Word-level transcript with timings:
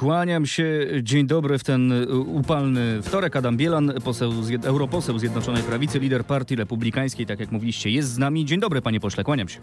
Kłaniam 0.00 0.46
się. 0.46 0.86
Dzień 1.02 1.26
dobry 1.26 1.58
w 1.58 1.64
ten 1.64 1.92
upalny 2.26 3.02
wtorek. 3.02 3.36
Adam 3.36 3.56
Bielan, 3.56 3.92
poseł, 4.04 4.32
europoseł 4.64 5.18
Zjednoczonej 5.18 5.62
Prawicy, 5.62 5.98
lider 5.98 6.24
partii 6.24 6.56
republikańskiej, 6.56 7.26
tak 7.26 7.40
jak 7.40 7.52
mówiliście, 7.52 7.90
jest 7.90 8.08
z 8.08 8.18
nami. 8.18 8.44
Dzień 8.44 8.60
dobry, 8.60 8.82
panie 8.82 9.00
pośle, 9.00 9.24
kłaniam 9.24 9.48
się. 9.48 9.60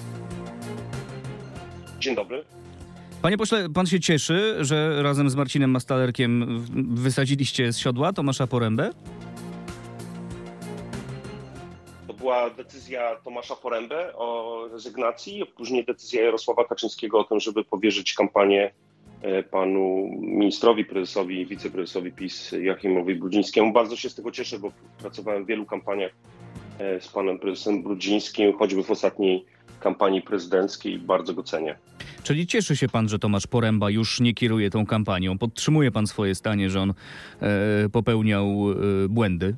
Dzień 2.00 2.16
dobry. 2.16 2.44
Panie 3.22 3.38
pośle, 3.38 3.70
pan 3.70 3.86
się 3.86 4.00
cieszy, 4.00 4.56
że 4.60 5.04
razem 5.04 5.30
z 5.30 5.36
Marcinem 5.36 5.72
Mastalerkiem 5.72 6.64
wysadziliście 6.96 7.74
z 7.74 7.78
siodła 7.78 8.14
Tomasza 8.14 8.48
Porębę? 8.48 8.92
To 12.08 12.14
była 12.14 12.50
decyzja 12.50 13.16
Tomasza 13.24 13.56
Porębę 13.56 14.16
o 14.16 14.60
rezygnacji, 14.72 15.44
później 15.56 15.86
decyzja 15.86 16.24
Jarosława 16.24 16.66
Kaczyńskiego 16.66 17.20
o 17.20 17.24
tym, 17.24 17.40
żeby 17.40 17.64
powierzyć 17.64 18.14
kampanię 18.14 18.64
e, 18.66 18.87
panu 19.52 20.10
ministrowi, 20.22 20.86
prezesowi, 20.86 21.46
wiceprezesowi 21.46 22.12
PiS 22.12 22.52
Joachimowi 22.52 23.16
Brudzińskiemu. 23.16 23.74
Bardzo 23.74 23.96
się 23.96 24.10
z 24.10 24.16
tego 24.16 24.32
cieszę, 24.32 24.60
bo 24.60 24.72
pracowałem 25.00 25.44
w 25.44 25.48
wielu 25.48 25.66
kampaniach 25.66 26.12
e, 26.80 27.02
z 27.02 27.08
panem 27.08 27.40
prezesem 27.40 27.84
Brudzińskim, 27.84 28.54
choćby 28.54 28.84
w 28.84 28.92
ostatniej 28.92 29.46
kampanii 29.80 30.22
prezydenckiej 30.22 31.00
bardzo 31.00 31.34
go 31.34 31.44
cenię. 31.44 31.76
Czyli 32.24 32.48
cieszy 32.48 32.76
się 32.76 32.90
pan, 32.90 33.10
że 33.10 33.20
Tomasz 33.20 33.48
Poręba 33.48 33.90
już 33.90 34.20
nie 34.20 34.34
kieruje 34.34 34.70
tą 34.70 34.86
kampanią? 34.86 35.38
Podtrzymuje 35.38 35.92
pan 35.92 36.08
swoje 36.08 36.36
stanie, 36.36 36.70
że 36.70 36.82
on 36.82 36.94
e, 37.42 37.90
popełniał 37.90 38.46
e, 38.46 39.10
błędy? 39.10 39.56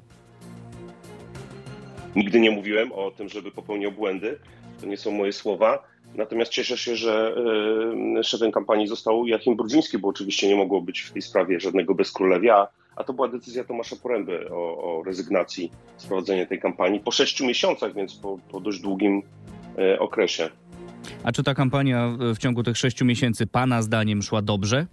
Nigdy 2.15 2.39
nie 2.39 2.51
mówiłem 2.51 2.91
o 2.91 3.11
tym, 3.11 3.29
żeby 3.29 3.51
popełniał 3.51 3.91
błędy. 3.91 4.39
To 4.81 4.87
nie 4.87 4.97
są 4.97 5.11
moje 5.11 5.33
słowa. 5.33 5.83
Natomiast 6.15 6.51
cieszę 6.51 6.77
się, 6.77 6.95
że 6.95 7.35
e, 8.19 8.23
szefem 8.23 8.51
kampanii 8.51 8.87
został 8.87 9.27
Jachim 9.27 9.55
Brudziński, 9.55 9.97
bo 9.97 10.07
oczywiście 10.07 10.47
nie 10.47 10.55
mogło 10.55 10.81
być 10.81 10.99
w 11.01 11.11
tej 11.11 11.21
sprawie 11.21 11.59
żadnego 11.59 11.95
bezkrólewia, 11.95 12.67
a 12.95 13.03
to 13.03 13.13
była 13.13 13.27
decyzja 13.27 13.63
Tomasza 13.63 13.95
Poręby 14.03 14.49
o, 14.51 14.55
o 14.55 15.03
rezygnacji 15.03 15.71
z 15.97 16.05
prowadzenia 16.05 16.45
tej 16.45 16.59
kampanii 16.59 16.99
po 16.99 17.11
sześciu 17.11 17.45
miesiącach, 17.45 17.93
więc 17.93 18.15
po, 18.15 18.39
po 18.51 18.59
dość 18.59 18.79
długim 18.79 19.21
e, 19.77 19.99
okresie. 19.99 20.49
A 21.23 21.31
czy 21.31 21.43
ta 21.43 21.53
kampania 21.53 22.17
w 22.35 22.37
ciągu 22.37 22.63
tych 22.63 22.77
sześciu 22.77 23.05
miesięcy 23.05 23.47
Pana 23.47 23.81
zdaniem 23.81 24.21
szła 24.21 24.41
dobrze? 24.41 24.87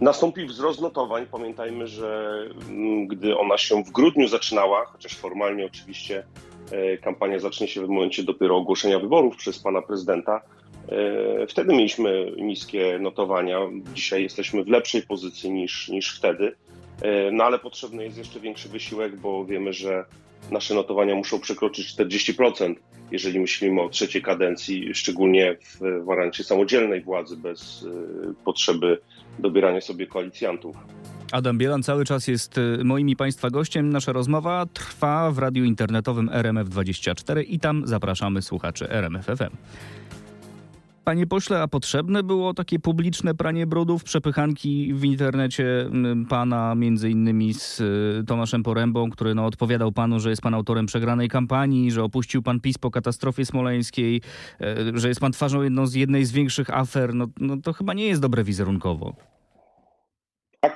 Nastąpił 0.00 0.46
wzrost 0.46 0.80
notowań. 0.80 1.26
Pamiętajmy, 1.32 1.86
że 1.86 2.40
mm, 2.68 3.06
gdy 3.06 3.38
ona 3.38 3.58
się 3.58 3.84
w 3.84 3.90
grudniu 3.90 4.28
zaczynała, 4.28 4.84
chociaż 4.84 5.16
formalnie 5.16 5.66
oczywiście 5.66 6.24
kampania 7.02 7.38
zacznie 7.38 7.68
się 7.68 7.86
w 7.86 7.88
momencie 7.88 8.22
dopiero 8.22 8.56
ogłoszenia 8.56 8.98
wyborów 8.98 9.36
przez 9.36 9.58
pana 9.58 9.82
prezydenta, 9.82 10.42
e, 10.88 11.46
wtedy 11.46 11.72
mieliśmy 11.72 12.32
niskie 12.36 12.98
notowania. 13.00 13.58
Dzisiaj 13.94 14.22
jesteśmy 14.22 14.64
w 14.64 14.68
lepszej 14.68 15.02
pozycji 15.02 15.50
niż, 15.50 15.88
niż 15.88 16.16
wtedy. 16.16 16.56
E, 17.02 17.30
no 17.30 17.44
ale 17.44 17.58
potrzebny 17.58 18.04
jest 18.04 18.18
jeszcze 18.18 18.40
większy 18.40 18.68
wysiłek, 18.68 19.16
bo 19.16 19.44
wiemy, 19.44 19.72
że 19.72 20.04
nasze 20.50 20.74
notowania 20.74 21.14
muszą 21.14 21.40
przekroczyć 21.40 21.94
40%, 21.96 22.74
jeżeli 23.10 23.40
myślimy 23.40 23.82
o 23.82 23.88
trzeciej 23.88 24.22
kadencji, 24.22 24.94
szczególnie 24.94 25.56
w 25.60 26.04
wariancie 26.04 26.44
samodzielnej 26.44 27.00
władzy, 27.00 27.36
bez 27.36 27.86
potrzeby 28.44 28.98
dobierania 29.38 29.80
sobie 29.80 30.06
koalicjantów. 30.06 30.76
Adam 31.32 31.58
Bielan 31.58 31.82
cały 31.82 32.04
czas 32.04 32.28
jest 32.28 32.58
y, 32.58 32.84
moim 32.84 33.08
i 33.08 33.16
Państwa 33.16 33.50
gościem. 33.50 33.90
Nasza 33.90 34.12
rozmowa 34.12 34.66
trwa 34.66 35.30
w 35.30 35.38
radiu 35.38 35.64
internetowym 35.64 36.28
RMF24 36.28 37.44
i 37.48 37.58
tam 37.58 37.86
zapraszamy 37.86 38.42
słuchaczy 38.42 38.90
RMFFM. 38.90 39.56
Panie 41.04 41.26
pośle, 41.26 41.62
a 41.62 41.68
potrzebne 41.68 42.22
było 42.22 42.54
takie 42.54 42.78
publiczne 42.78 43.34
pranie 43.34 43.66
brudów, 43.66 44.04
przepychanki 44.04 44.94
w 44.94 45.04
internecie 45.04 45.90
pana 46.28 46.74
między 46.74 47.10
innymi 47.10 47.54
z 47.54 47.80
y, 47.80 48.24
Tomaszem 48.26 48.62
Porębą, 48.62 49.10
który 49.10 49.34
no, 49.34 49.46
odpowiadał 49.46 49.92
panu, 49.92 50.20
że 50.20 50.30
jest 50.30 50.42
pan 50.42 50.54
autorem 50.54 50.86
przegranej 50.86 51.28
kampanii, 51.28 51.90
że 51.90 52.02
opuścił 52.02 52.42
pan 52.42 52.60
PiS 52.60 52.78
po 52.78 52.90
katastrofie 52.90 53.46
smoleńskiej, 53.46 54.20
e, 54.60 54.98
że 54.98 55.08
jest 55.08 55.20
pan 55.20 55.32
twarzą 55.32 55.62
jedną 55.62 55.86
z 55.86 55.94
jednej 55.94 56.24
z 56.24 56.32
większych 56.32 56.70
afer. 56.70 57.14
No, 57.14 57.26
no 57.40 57.56
to 57.56 57.72
chyba 57.72 57.94
nie 57.94 58.06
jest 58.06 58.20
dobre 58.20 58.44
wizerunkowo. 58.44 59.16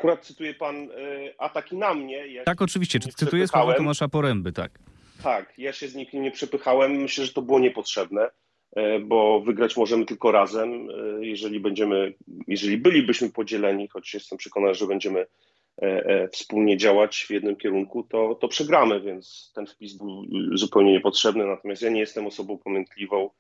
Akurat 0.04 0.26
cytuje 0.26 0.54
pan 0.54 0.76
y, 0.76 1.34
ataki 1.38 1.76
na 1.76 1.94
mnie. 1.94 2.26
Ja 2.26 2.44
tak, 2.44 2.62
oczywiście. 2.62 3.00
Cytuję 3.00 3.48
słowa 3.48 3.74
Tomasza 3.74 4.08
Poręby, 4.08 4.52
tak. 4.52 4.78
Tak, 5.22 5.58
ja 5.58 5.72
się 5.72 5.88
z 5.88 5.94
nikim 5.94 6.22
nie 6.22 6.30
przepychałem. 6.30 6.92
Myślę, 6.92 7.24
że 7.24 7.32
to 7.32 7.42
było 7.42 7.60
niepotrzebne. 7.60 8.30
E, 8.76 9.00
bo 9.00 9.40
wygrać 9.40 9.76
możemy 9.76 10.06
tylko 10.06 10.32
razem. 10.32 10.88
E, 10.90 11.26
jeżeli 11.26 11.60
będziemy, 11.60 12.14
jeżeli 12.46 12.78
bylibyśmy 12.78 13.30
podzieleni, 13.30 13.88
choć 13.88 14.14
jestem 14.14 14.38
przekonany, 14.38 14.74
że 14.74 14.86
będziemy 14.86 15.26
e, 15.82 16.28
wspólnie 16.28 16.76
działać 16.76 17.24
w 17.28 17.30
jednym 17.30 17.56
kierunku, 17.56 18.02
to, 18.02 18.34
to 18.34 18.48
przegramy, 18.48 19.00
więc 19.00 19.52
ten 19.54 19.66
wpis 19.66 19.96
był 19.96 20.24
zupełnie 20.54 20.92
niepotrzebny. 20.92 21.46
Natomiast 21.46 21.82
ja 21.82 21.90
nie 21.90 22.00
jestem 22.00 22.26
osobą 22.26 22.58
pamiętliwą. 22.58 23.30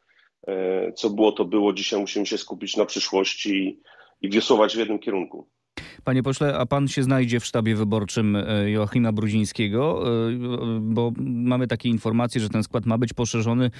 Co 0.96 1.10
było, 1.10 1.32
to 1.32 1.44
było. 1.44 1.72
Dzisiaj 1.72 2.00
musimy 2.00 2.26
się 2.26 2.38
skupić 2.38 2.76
na 2.76 2.84
przyszłości 2.84 3.80
i 4.22 4.30
wiosłować 4.30 4.74
w 4.76 4.78
jednym 4.78 4.98
kierunku. 4.98 5.48
Panie 6.04 6.22
pośle, 6.22 6.58
a 6.58 6.66
pan 6.66 6.88
się 6.88 7.02
znajdzie 7.02 7.40
w 7.40 7.44
sztabie 7.44 7.74
wyborczym 7.76 8.36
e, 8.36 8.70
Joachima 8.70 9.12
Brudzińskiego, 9.12 10.04
e, 10.28 10.80
bo 10.80 11.12
mamy 11.20 11.66
takie 11.66 11.88
informacje, 11.88 12.40
że 12.40 12.48
ten 12.48 12.62
skład 12.62 12.86
ma 12.86 12.98
być 12.98 13.12
poszerzony 13.12 13.70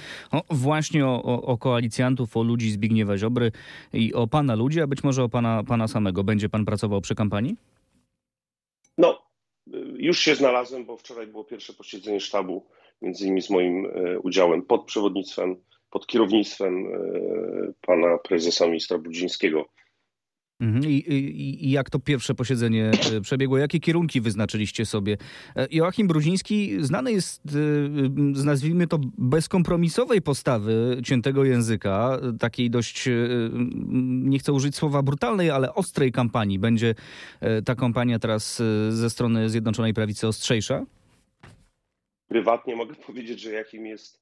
właśnie 0.49 1.05
o, 1.05 1.41
o, 1.41 1.57
koalicjantów, 1.57 2.37
o 2.37 2.43
ludzi 2.43 2.71
Zbigniewa 2.71 3.17
Ziobry 3.17 3.51
i 3.93 4.13
o 4.13 4.27
pana 4.27 4.55
ludzi, 4.55 4.81
a 4.81 4.87
być 4.87 5.03
może 5.03 5.23
o 5.23 5.29
pana, 5.29 5.63
pana 5.63 5.87
samego. 5.87 6.23
Będzie 6.23 6.49
pan 6.49 6.65
pracował 6.65 7.01
przy 7.01 7.15
kampanii? 7.15 7.55
No, 8.97 9.21
już 9.97 10.19
się 10.19 10.35
znalazłem, 10.35 10.85
bo 10.85 10.97
wczoraj 10.97 11.27
było 11.27 11.43
pierwsze 11.43 11.73
posiedzenie 11.73 12.19
sztabu, 12.19 12.65
między 13.01 13.25
innymi 13.25 13.41
z 13.41 13.49
moim 13.49 13.85
e, 13.85 14.19
udziałem 14.19 14.61
pod 14.61 14.85
przewodnictwem, 14.85 15.55
pod 15.91 16.07
kierownictwem 16.07 16.85
pana 17.81 18.17
prezesa 18.17 18.67
ministra 18.67 18.97
Brudzińskiego. 18.97 19.65
Mhm. 20.59 20.83
I, 20.83 20.87
i, 20.87 21.65
I, 21.65 21.71
jak 21.71 21.89
to 21.89 21.99
pierwsze 21.99 22.35
posiedzenie 22.35 22.91
e, 23.17 23.21
przebiegło? 23.21 23.57
Jakie 23.57 23.79
kierunki 23.79 24.21
wyznaczyliście 24.21 24.85
sobie? 24.85 25.17
E, 25.55 25.67
Joachim 25.71 26.07
Brudziński 26.07 26.77
znany 26.79 27.11
jest 27.11 27.41
e, 27.45 27.51
z 28.33 28.43
nazwijmy 28.43 28.87
to 28.87 28.99
bezkompromisowej 29.17 30.21
postawy 30.21 31.01
ciętego 31.03 31.43
języka, 31.43 32.19
takiej 32.39 32.69
dość, 32.69 33.09
nie 34.01 34.39
chcę 34.39 34.53
użyć 34.53 34.75
słowa 34.75 35.01
brutalnej, 35.03 35.49
ale 35.49 35.73
ostrej 35.73 36.11
kampanii. 36.11 36.59
Będzie 36.59 36.95
ta 37.65 37.75
kampania 37.75 38.19
teraz 38.19 38.61
ze 38.89 39.09
strony 39.09 39.49
Zjednoczonej 39.49 39.93
Prawicy 39.93 40.27
ostrzejsza? 40.27 40.85
Prywatnie 42.27 42.75
mogę 42.75 42.95
powiedzieć, 42.95 43.39
że 43.41 43.51
Joachim 43.51 43.85
jest 43.85 44.21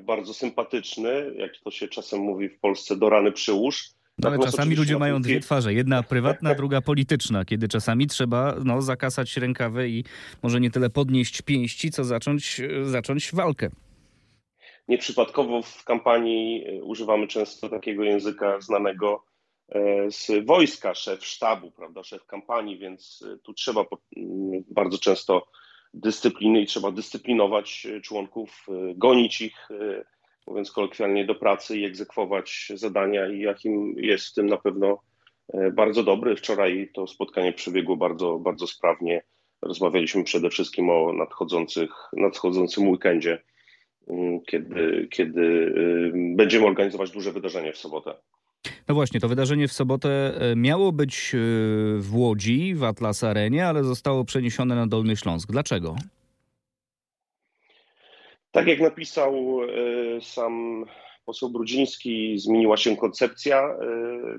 bardzo 0.00 0.34
sympatyczny, 0.34 1.34
jak 1.36 1.52
to 1.64 1.70
się 1.70 1.88
czasem 1.88 2.20
mówi 2.20 2.48
w 2.48 2.58
Polsce, 2.58 2.96
do 2.96 3.10
rany 3.10 3.32
przyłóż 3.32 3.97
no, 4.18 4.28
ale 4.28 4.38
czasami 4.38 4.76
ludzie 4.76 4.98
mają 4.98 5.22
dwie 5.22 5.40
twarze. 5.40 5.74
Jedna 5.74 6.02
prywatna, 6.12 6.54
druga 6.54 6.80
polityczna, 6.80 7.44
kiedy 7.44 7.68
czasami 7.68 8.06
trzeba 8.06 8.54
no, 8.64 8.82
zakasać 8.82 9.36
rękawy 9.36 9.88
i 9.88 10.04
może 10.42 10.60
nie 10.60 10.70
tyle 10.70 10.90
podnieść 10.90 11.42
pięści, 11.42 11.90
co 11.90 12.04
zacząć, 12.04 12.60
zacząć 12.82 13.30
walkę. 13.34 13.70
Nieprzypadkowo 14.88 15.62
w 15.62 15.84
kampanii 15.84 16.64
e, 16.66 16.82
używamy 16.82 17.26
często 17.26 17.68
takiego 17.68 18.04
języka 18.04 18.60
znanego 18.60 19.24
e, 19.68 20.10
z 20.10 20.46
wojska, 20.46 20.94
szef 20.94 21.26
sztabu, 21.26 21.70
prawda, 21.70 22.04
szef 22.04 22.26
kampanii, 22.26 22.78
więc 22.78 23.24
e, 23.32 23.38
tu 23.38 23.54
trzeba 23.54 23.84
bardzo 24.70 24.98
często 24.98 25.48
dyscypliny 25.94 26.60
i 26.60 26.66
trzeba 26.66 26.90
dyscyplinować 26.90 27.86
członków, 28.02 28.66
gonić 28.94 29.40
ich, 29.40 29.68
mówiąc 30.48 30.72
kolokwialnie, 30.72 31.24
do 31.24 31.34
pracy 31.34 31.78
i 31.78 31.84
egzekwować 31.84 32.72
zadania 32.74 33.28
i 33.28 33.40
jakim 33.40 33.94
jest 33.96 34.26
w 34.26 34.34
tym 34.34 34.46
na 34.46 34.56
pewno 34.56 34.98
e, 35.54 35.70
bardzo 35.70 36.02
dobry. 36.02 36.36
Wczoraj 36.36 36.90
to 36.94 37.06
spotkanie 37.06 37.52
przebiegło 37.52 37.96
bardzo, 37.96 38.38
bardzo 38.38 38.66
sprawnie. 38.66 39.22
Rozmawialiśmy 39.62 40.24
przede 40.24 40.50
wszystkim 40.50 40.90
o 40.90 41.12
nadchodzących, 41.12 41.90
nadchodzącym 42.12 42.88
weekendzie, 42.88 43.42
mm, 44.08 44.40
kiedy, 44.40 45.08
kiedy 45.10 45.40
y, 45.40 46.12
będziemy 46.36 46.66
organizować 46.66 47.10
duże 47.10 47.32
wydarzenie 47.32 47.72
w 47.72 47.78
sobotę. 47.78 48.14
No 48.88 48.94
właśnie, 48.94 49.20
to 49.20 49.28
wydarzenie 49.28 49.68
w 49.68 49.72
sobotę 49.72 50.40
e, 50.40 50.56
miało 50.56 50.92
być 50.92 51.34
e, 51.34 51.38
w 51.98 52.10
Łodzi, 52.12 52.74
w 52.74 52.84
Atlas 52.84 53.24
Arenie, 53.24 53.66
ale 53.66 53.84
zostało 53.84 54.24
przeniesione 54.24 54.74
na 54.74 54.86
Dolny 54.86 55.16
Śląsk. 55.16 55.52
Dlaczego? 55.52 55.96
Tak 58.50 58.66
jak 58.66 58.80
napisał 58.80 59.60
e, 59.62 60.20
sam 60.20 60.84
poseł 61.24 61.50
Brudziński, 61.50 62.38
zmieniła 62.38 62.76
się 62.76 62.96
koncepcja 62.96 63.62
e, 63.62 63.78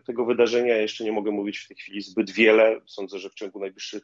tego 0.06 0.26
wydarzenia. 0.26 0.78
Jeszcze 0.78 1.04
nie 1.04 1.12
mogę 1.12 1.32
mówić 1.32 1.58
w 1.58 1.68
tej 1.68 1.78
chwili 1.78 2.02
zbyt 2.02 2.32
wiele. 2.32 2.82
Sądzę, 2.86 3.20
że 3.20 3.30
w 3.30 3.34
ciągu 3.34 3.60
najbliższych 3.60 4.04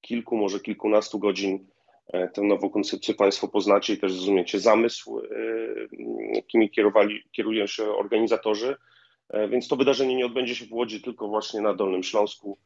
kilku, 0.00 0.36
może 0.36 0.60
kilkunastu 0.60 1.18
godzin 1.18 1.66
e, 2.12 2.28
tę 2.28 2.42
nową 2.42 2.70
koncepcję 2.70 3.14
Państwo 3.14 3.48
poznacie 3.48 3.92
i 3.92 3.98
też 3.98 4.12
zrozumiecie 4.12 4.60
zamysł, 4.60 5.20
jakimi 6.34 6.70
kierowali, 6.70 7.22
kierują 7.32 7.66
się 7.66 7.84
organizatorzy. 7.84 8.76
Więc 9.50 9.68
to 9.68 9.76
wydarzenie 9.76 10.16
nie 10.16 10.26
odbędzie 10.26 10.54
się 10.54 10.66
w 10.66 10.72
Łodzi, 10.72 11.02
tylko 11.02 11.28
właśnie 11.28 11.60
na 11.60 11.74
Dolnym 11.74 12.02
Śląsku. 12.02 12.58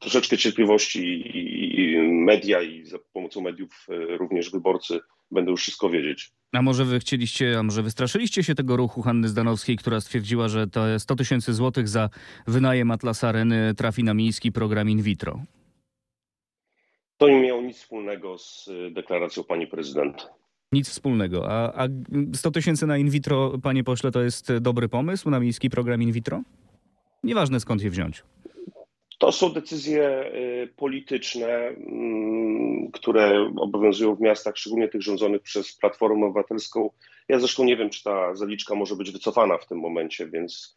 Troszeczkę 0.00 0.38
cierpliwości 0.38 1.22
i 1.34 1.98
media 2.02 2.62
i 2.62 2.84
za 2.84 2.98
pomocą 3.12 3.40
mediów 3.40 3.86
również 4.18 4.50
wyborcy 4.50 5.00
będą 5.30 5.50
już 5.50 5.60
wszystko 5.60 5.90
wiedzieć. 5.90 6.32
A 6.52 6.62
może 6.62 6.84
wy 6.84 7.00
chcieliście, 7.00 7.58
a 7.58 7.62
może 7.62 7.82
wystraszyliście 7.82 8.44
się 8.44 8.54
tego 8.54 8.76
ruchu 8.76 9.02
Hanny 9.02 9.28
Zdanowskiej, 9.28 9.76
która 9.76 10.00
stwierdziła, 10.00 10.48
że 10.48 10.66
to 10.66 10.98
100 10.98 11.16
tysięcy 11.16 11.54
złotych 11.54 11.88
za 11.88 12.10
wynajem 12.46 12.90
Atlas 12.90 13.24
Areny 13.24 13.74
trafi 13.74 14.04
na 14.04 14.14
miejski 14.14 14.52
program 14.52 14.90
in 14.90 15.02
vitro? 15.02 15.40
To 17.16 17.28
nie 17.28 17.40
miało 17.40 17.62
nic 17.62 17.76
wspólnego 17.76 18.38
z 18.38 18.68
deklaracją 18.92 19.44
pani 19.44 19.66
prezydent. 19.66 20.28
Nic 20.72 20.88
wspólnego. 20.88 21.50
A, 21.50 21.84
a 21.84 21.88
100 22.34 22.50
tysięcy 22.50 22.86
na 22.86 22.98
in 22.98 23.10
vitro, 23.10 23.58
panie 23.62 23.84
pośle, 23.84 24.10
to 24.10 24.22
jest 24.22 24.52
dobry 24.58 24.88
pomysł 24.88 25.30
na 25.30 25.40
miejski 25.40 25.70
program 25.70 26.02
in 26.02 26.12
vitro? 26.12 26.42
Nieważne 27.22 27.60
skąd 27.60 27.82
je 27.82 27.90
wziąć. 27.90 28.22
To 29.24 29.32
są 29.32 29.52
decyzje 29.52 30.32
y, 30.34 30.68
polityczne, 30.76 31.48
mm, 31.48 32.90
które 32.92 33.50
obowiązują 33.56 34.14
w 34.14 34.20
miastach, 34.20 34.56
szczególnie 34.56 34.88
tych 34.88 35.02
rządzonych 35.02 35.42
przez 35.42 35.76
Platformę 35.76 36.26
Obywatelską. 36.26 36.90
Ja 37.28 37.38
zresztą 37.38 37.64
nie 37.64 37.76
wiem, 37.76 37.90
czy 37.90 38.04
ta 38.04 38.34
zaliczka 38.34 38.74
może 38.74 38.96
być 38.96 39.10
wycofana 39.10 39.58
w 39.58 39.66
tym 39.66 39.78
momencie, 39.78 40.26
więc 40.26 40.76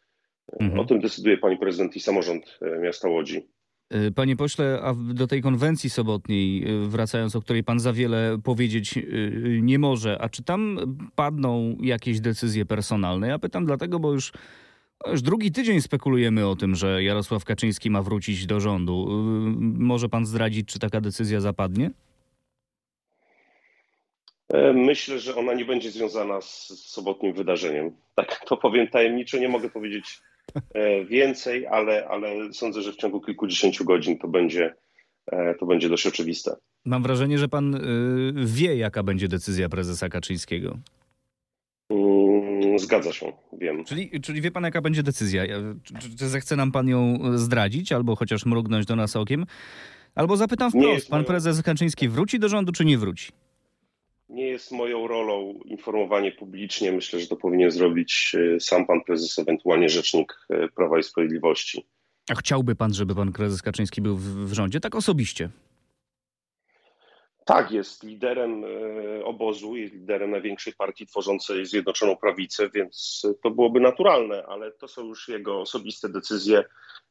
y, 0.52 0.64
mhm. 0.64 0.80
o 0.80 0.84
tym 0.84 1.00
decyduje 1.00 1.38
pani 1.38 1.56
prezydent 1.56 1.96
i 1.96 2.00
samorząd 2.00 2.58
y, 2.62 2.80
miasta 2.80 3.08
Łodzi. 3.08 3.48
Panie 4.14 4.36
pośle, 4.36 4.80
a 4.82 4.94
do 5.14 5.26
tej 5.26 5.42
konwencji 5.42 5.90
sobotniej, 5.90 6.66
wracając, 6.88 7.36
o 7.36 7.40
której 7.40 7.64
pan 7.64 7.80
za 7.80 7.92
wiele 7.92 8.38
powiedzieć 8.44 8.98
nie 9.62 9.78
może, 9.78 10.18
a 10.20 10.28
czy 10.28 10.44
tam 10.44 10.78
padną 11.14 11.76
jakieś 11.80 12.20
decyzje 12.20 12.64
personalne? 12.64 13.28
Ja 13.28 13.38
pytam 13.38 13.66
dlatego, 13.66 13.98
bo 13.98 14.12
już 14.12 14.32
już 15.06 15.22
drugi 15.22 15.52
tydzień 15.52 15.80
spekulujemy 15.80 16.46
o 16.46 16.56
tym, 16.56 16.74
że 16.74 17.02
Jarosław 17.02 17.44
Kaczyński 17.44 17.90
ma 17.90 18.02
wrócić 18.02 18.46
do 18.46 18.60
rządu. 18.60 19.08
Y, 19.10 19.14
może 19.78 20.08
pan 20.08 20.26
zdradzić, 20.26 20.68
czy 20.68 20.78
taka 20.78 21.00
decyzja 21.00 21.40
zapadnie? 21.40 21.90
E, 24.48 24.72
myślę, 24.72 25.18
że 25.18 25.36
ona 25.36 25.54
nie 25.54 25.64
będzie 25.64 25.90
związana 25.90 26.40
z 26.40 26.68
sobotnim 26.68 27.32
wydarzeniem. 27.32 27.90
Tak 28.14 28.44
to 28.46 28.56
powiem 28.56 28.88
tajemniczo, 28.88 29.38
nie 29.38 29.48
mogę 29.48 29.70
powiedzieć 29.70 30.20
e, 30.74 31.04
więcej, 31.04 31.66
ale, 31.66 32.08
ale 32.08 32.52
sądzę, 32.52 32.82
że 32.82 32.92
w 32.92 32.96
ciągu 32.96 33.20
kilkudziesięciu 33.20 33.84
godzin 33.84 34.18
to 34.18 34.28
będzie, 34.28 34.74
e, 35.26 35.54
to 35.54 35.66
będzie 35.66 35.88
dość 35.88 36.06
oczywiste. 36.06 36.56
Mam 36.84 37.02
wrażenie, 37.02 37.38
że 37.38 37.48
pan 37.48 37.80
wie, 38.44 38.76
jaka 38.76 39.02
będzie 39.02 39.28
decyzja 39.28 39.68
prezesa 39.68 40.08
Kaczyńskiego. 40.08 40.78
Zgadza 42.78 43.12
się, 43.12 43.32
wiem. 43.52 43.84
Czyli, 43.84 44.20
czyli 44.20 44.40
wie 44.40 44.50
pan, 44.50 44.64
jaka 44.64 44.80
będzie 44.80 45.02
decyzja? 45.02 45.42
Czy, 45.84 46.16
czy 46.16 46.28
zechce 46.28 46.56
nam 46.56 46.72
pan 46.72 46.88
ją 46.88 47.18
zdradzić, 47.34 47.92
albo 47.92 48.16
chociaż 48.16 48.46
mrugnąć 48.46 48.86
do 48.86 48.96
nas 48.96 49.16
okiem? 49.16 49.46
Albo 50.14 50.36
zapytam 50.36 50.70
wprost, 50.70 51.08
pan 51.08 51.18
moją... 51.18 51.26
prezes 51.26 51.62
Kaczyński 51.62 52.08
wróci 52.08 52.38
do 52.38 52.48
rządu, 52.48 52.72
czy 52.72 52.84
nie 52.84 52.98
wróci? 52.98 53.32
Nie 54.28 54.46
jest 54.46 54.72
moją 54.72 55.08
rolą 55.08 55.60
informowanie 55.64 56.32
publicznie. 56.32 56.92
Myślę, 56.92 57.20
że 57.20 57.26
to 57.26 57.36
powinien 57.36 57.70
zrobić 57.70 58.36
e, 58.56 58.60
sam 58.60 58.86
pan 58.86 59.00
prezes, 59.00 59.38
ewentualnie 59.38 59.88
rzecznik 59.88 60.38
e, 60.50 60.68
Prawa 60.68 60.98
i 60.98 61.02
Sprawiedliwości. 61.02 61.86
A 62.30 62.34
chciałby 62.34 62.74
pan, 62.74 62.94
żeby 62.94 63.14
pan 63.14 63.32
prezes 63.32 63.62
Kaczyński 63.62 64.02
był 64.02 64.16
w, 64.16 64.50
w 64.50 64.52
rządzie, 64.52 64.80
tak 64.80 64.94
osobiście? 64.94 65.50
Tak, 67.48 67.70
jest 67.70 68.04
liderem 68.04 68.64
e, 68.64 69.24
obozu, 69.24 69.76
jest 69.76 69.94
liderem 69.94 70.30
największej 70.30 70.72
partii 70.72 71.06
tworzącej 71.06 71.66
Zjednoczoną 71.66 72.16
Prawicę, 72.16 72.70
więc 72.74 73.22
to 73.42 73.50
byłoby 73.50 73.80
naturalne, 73.80 74.46
ale 74.48 74.72
to 74.72 74.88
są 74.88 75.06
już 75.06 75.28
jego 75.28 75.60
osobiste 75.60 76.08
decyzje. 76.08 76.64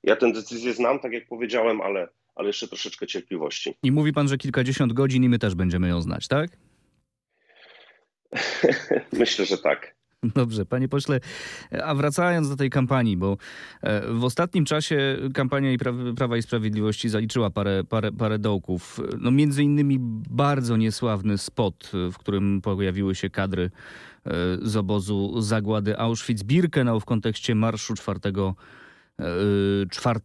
Ja 0.04 0.16
tę 0.16 0.32
decyzję 0.32 0.74
znam, 0.74 1.00
tak 1.00 1.14
jak 1.14 1.28
powiedziałem, 1.28 1.82
ale, 1.82 2.08
ale 2.36 2.48
jeszcze 2.48 2.68
troszeczkę 2.68 3.08
cierpliwości. 3.08 3.76
I 3.84 3.92
mówi 3.92 4.14
pan, 4.14 4.28
że 4.28 4.38
kilkadziesiąt 4.38 4.94
godzin 4.94 5.24
i 5.24 5.30
my 5.30 5.40
też 5.40 5.56
będziemy 5.56 5.88
ją 5.88 6.02
znać, 6.02 6.28
tak? 6.28 6.50
Myślę, 9.20 9.46
że 9.46 9.58
tak. 9.58 9.97
Dobrze, 10.24 10.66
panie 10.66 10.88
pośle, 10.88 11.20
a 11.84 11.96
wracając 11.96 12.50
do 12.50 12.56
tej 12.56 12.70
kampanii, 12.70 13.18
bo 13.18 13.38
e, 13.82 14.14
w 14.14 14.24
ostatnim 14.24 14.66
czasie 14.66 15.18
kampania 15.34 15.70
Prawa 16.16 16.38
i 16.38 16.42
Sprawiedliwości 16.42 17.10
zaliczyła 17.10 17.50
parę, 17.50 17.84
parę, 17.84 18.12
parę 18.12 18.40
dołków. 18.40 19.00
No 19.20 19.32
między 19.32 19.64
innymi 19.64 19.98
bardzo 20.30 20.78
niesławny 20.78 21.38
spot, 21.38 21.92
w 22.12 22.18
którym 22.18 22.62
pojawiły 22.62 23.16
się 23.16 23.30
kadry 23.30 23.64
e, 24.26 24.32
z 24.62 24.76
obozu 24.76 25.42
zagłady 25.42 25.96
Auschwitz-Birkenau 25.98 27.00
w 27.00 27.06
kontekście 27.06 27.56
marszu 27.56 27.94
4 27.96 28.20
4 29.92 30.20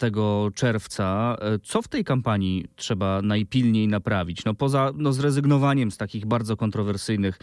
czerwca. 0.54 1.36
Co 1.62 1.82
w 1.82 1.88
tej 1.88 2.04
kampanii 2.04 2.66
trzeba 2.76 3.22
najpilniej 3.22 3.88
naprawić? 3.88 4.44
No 4.44 4.54
poza 4.54 4.92
no, 4.96 5.12
zrezygnowaniem 5.12 5.90
z 5.90 5.96
takich 5.96 6.26
bardzo 6.26 6.56
kontrowersyjnych, 6.56 7.38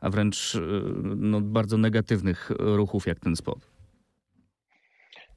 a 0.00 0.10
wręcz 0.10 0.58
no, 1.02 1.40
bardzo 1.40 1.78
negatywnych 1.78 2.50
ruchów 2.58 3.06
jak 3.06 3.20
ten 3.20 3.36
spot. 3.36 3.58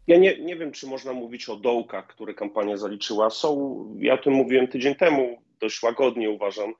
Ja 0.07 0.17
nie, 0.17 0.39
nie 0.39 0.55
wiem, 0.55 0.71
czy 0.71 0.87
można 0.87 1.13
mówić 1.13 1.49
o 1.49 1.55
dołkach, 1.55 2.07
które 2.07 2.33
kampania 2.33 2.77
zaliczyła. 2.77 3.29
Są, 3.29 3.85
ja 3.99 4.13
o 4.13 4.17
tym 4.17 4.33
mówiłem 4.33 4.67
tydzień 4.67 4.95
temu, 4.95 5.41
dość 5.59 5.83
łagodnie 5.83 6.29
uważam. 6.29 6.73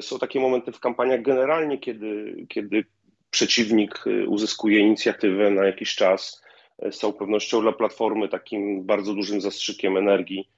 Są 0.00 0.18
takie 0.18 0.40
momenty 0.40 0.72
w 0.72 0.80
kampaniach 0.80 1.22
generalnie, 1.22 1.78
kiedy, 1.78 2.36
kiedy 2.48 2.84
przeciwnik 3.30 4.04
uzyskuje 4.26 4.78
inicjatywę 4.80 5.50
na 5.50 5.64
jakiś 5.64 5.94
czas 5.94 6.43
z 6.90 6.98
całą 6.98 7.12
pewnością 7.12 7.60
dla 7.60 7.72
Platformy 7.72 8.28
takim 8.28 8.84
bardzo 8.84 9.14
dużym 9.14 9.40
zastrzykiem 9.40 9.96
energii, 9.96 10.48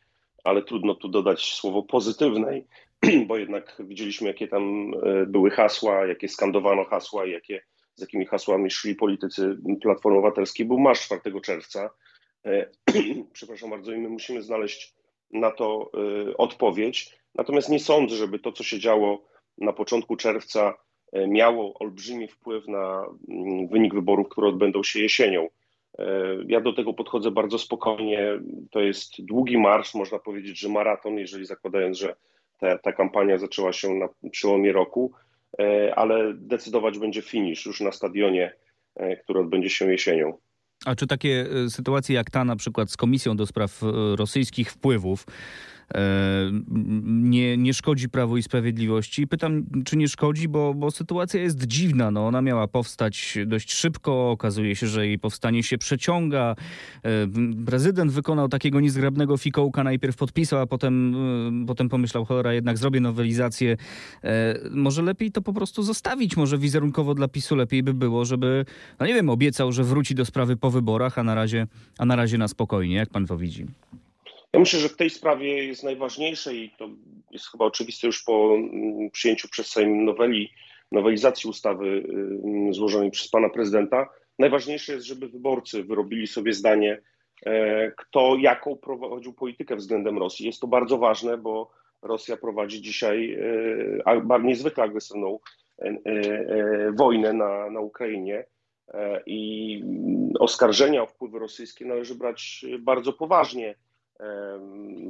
ale 0.44 0.62
trudno 0.62 0.94
tu 0.94 1.08
dodać 1.08 1.54
słowo 1.54 1.82
pozytywnej, 1.82 2.66
bo 3.28 3.36
jednak 3.36 3.76
widzieliśmy, 3.78 4.28
jakie 4.28 4.48
tam 4.48 4.92
e, 5.02 5.26
były 5.26 5.50
hasła, 5.50 6.06
jakie 6.06 6.28
skandowano 6.28 6.84
hasła 6.84 7.26
i 7.26 7.30
jakie, 7.30 7.62
z 7.94 8.00
jakimi 8.00 8.26
hasłami 8.26 8.70
szli 8.70 8.94
politycy 8.94 9.56
Platformy 9.82 10.18
Obywatelskiej. 10.18 10.66
Był 10.66 10.78
marsz 10.78 11.00
4 11.00 11.40
czerwca. 11.40 11.90
E, 12.46 12.70
przepraszam 13.32 13.70
bardzo, 13.70 13.92
i 13.92 13.98
my 13.98 14.08
musimy 14.08 14.42
znaleźć 14.42 14.94
na 15.30 15.50
to 15.50 15.90
e, 15.94 16.36
odpowiedź. 16.36 17.18
Natomiast 17.34 17.68
nie 17.68 17.80
sądzę, 17.80 18.16
żeby 18.16 18.38
to, 18.38 18.52
co 18.52 18.64
się 18.64 18.78
działo 18.78 19.24
na 19.58 19.72
początku 19.72 20.16
czerwca, 20.16 20.74
miało 21.28 21.74
olbrzymi 21.74 22.28
wpływ 22.28 22.68
na 22.68 23.06
mm, 23.28 23.68
wynik 23.68 23.94
wyborów, 23.94 24.28
które 24.28 24.48
odbędą 24.48 24.82
się 24.82 25.00
jesienią. 25.00 25.48
E, 25.98 26.04
ja 26.48 26.60
do 26.60 26.72
tego 26.72 26.94
podchodzę 26.94 27.30
bardzo 27.30 27.58
spokojnie. 27.58 28.40
To 28.70 28.80
jest 28.80 29.24
długi 29.24 29.58
marsz, 29.58 29.94
można 29.94 30.18
powiedzieć, 30.18 30.58
że 30.58 30.68
maraton, 30.68 31.18
jeżeli 31.18 31.46
zakładając, 31.46 31.98
że 31.98 32.14
ta, 32.58 32.78
ta 32.78 32.92
kampania 32.92 33.38
zaczęła 33.38 33.72
się 33.72 33.94
na 33.94 34.08
przełomie 34.30 34.72
roku, 34.72 35.12
e, 35.58 35.94
ale 35.94 36.34
decydować 36.34 36.98
będzie 36.98 37.22
finisz 37.22 37.66
już 37.66 37.80
na 37.80 37.92
stadionie, 37.92 38.52
e, 38.96 39.16
który 39.16 39.40
odbędzie 39.40 39.70
się 39.70 39.92
jesienią. 39.92 40.38
A 40.86 40.94
czy 40.94 41.06
takie 41.06 41.46
sytuacje 41.68 42.14
jak 42.16 42.30
ta 42.30 42.44
na 42.44 42.56
przykład 42.56 42.90
z 42.90 42.96
Komisją 42.96 43.36
do 43.36 43.46
Spraw 43.46 43.80
Rosyjskich 44.16 44.72
Wpływów, 44.72 45.26
nie, 47.04 47.56
nie 47.56 47.74
szkodzi 47.74 48.08
Prawu 48.08 48.36
i 48.36 48.42
Sprawiedliwości. 48.42 49.26
Pytam, 49.26 49.66
czy 49.84 49.96
nie 49.96 50.08
szkodzi, 50.08 50.48
bo, 50.48 50.74
bo 50.74 50.90
sytuacja 50.90 51.42
jest 51.42 51.64
dziwna. 51.64 52.10
No, 52.10 52.26
ona 52.26 52.42
miała 52.42 52.68
powstać 52.68 53.38
dość 53.46 53.72
szybko, 53.72 54.30
okazuje 54.30 54.76
się, 54.76 54.86
że 54.86 55.06
jej 55.06 55.18
powstanie 55.18 55.62
się 55.62 55.78
przeciąga. 55.78 56.54
E, 57.04 57.10
prezydent 57.66 58.12
wykonał 58.12 58.48
takiego 58.48 58.80
niezgrabnego 58.80 59.36
fikołka, 59.36 59.84
najpierw 59.84 60.16
podpisał, 60.16 60.60
a 60.60 60.66
potem, 60.66 61.14
e, 61.62 61.66
potem 61.66 61.88
pomyślał, 61.88 62.24
cholera, 62.24 62.52
jednak 62.52 62.78
zrobię 62.78 63.00
nowelizację. 63.00 63.76
Może 64.70 65.02
lepiej 65.02 65.32
to 65.32 65.42
po 65.42 65.52
prostu 65.52 65.82
zostawić, 65.82 66.36
może 66.36 66.58
wizerunkowo 66.58 67.14
dla 67.14 67.28
PiSu 67.28 67.56
lepiej 67.56 67.82
by 67.82 67.94
było, 67.94 68.24
żeby, 68.24 68.64
no 69.00 69.06
nie 69.06 69.14
wiem, 69.14 69.30
obiecał, 69.30 69.72
że 69.72 69.84
wróci 69.84 70.14
do 70.14 70.24
sprawy 70.24 70.56
po 70.56 70.70
wyborach, 70.70 71.18
a 71.18 71.22
na 71.22 71.34
razie, 71.34 71.66
a 71.98 72.06
na, 72.06 72.16
razie 72.16 72.38
na 72.38 72.48
spokojnie, 72.48 72.94
jak 72.94 73.10
pan 73.10 73.26
to 73.26 73.38
widzi. 73.38 73.66
Ja 74.56 74.60
myślę, 74.60 74.80
że 74.80 74.88
w 74.88 74.96
tej 74.96 75.10
sprawie 75.10 75.64
jest 75.64 75.84
najważniejsze 75.84 76.54
i 76.54 76.70
to 76.70 76.88
jest 77.30 77.46
chyba 77.46 77.64
oczywiste 77.64 78.06
już 78.06 78.22
po 78.22 78.54
mm, 78.54 79.10
przyjęciu 79.10 79.48
przez 79.48 79.66
Sejm 79.66 80.04
noweli, 80.04 80.52
nowelizacji 80.92 81.50
ustawy 81.50 82.04
mm, 82.08 82.74
złożonej 82.74 83.10
przez 83.10 83.28
pana 83.28 83.48
prezydenta. 83.48 84.08
Najważniejsze 84.38 84.92
jest, 84.92 85.06
żeby 85.06 85.28
wyborcy 85.28 85.84
wyrobili 85.84 86.26
sobie 86.26 86.52
zdanie, 86.52 87.02
e, 87.46 87.92
kto 87.92 88.36
jaką 88.40 88.76
prowadził 88.76 89.32
politykę 89.32 89.76
względem 89.76 90.18
Rosji. 90.18 90.46
Jest 90.46 90.60
to 90.60 90.66
bardzo 90.66 90.98
ważne, 90.98 91.38
bo 91.38 91.70
Rosja 92.02 92.36
prowadzi 92.36 92.82
dzisiaj 92.82 93.38
e, 94.06 94.38
niezwykle 94.42 94.84
agresywną 94.84 95.38
e, 95.78 95.92
wojnę 96.92 97.32
na, 97.32 97.70
na 97.70 97.80
Ukrainie 97.80 98.44
i 99.26 99.82
oskarżenia 100.38 101.02
o 101.02 101.06
wpływy 101.06 101.38
rosyjskie 101.38 101.84
należy 101.84 102.14
brać 102.14 102.64
bardzo 102.78 103.12
poważnie 103.12 103.74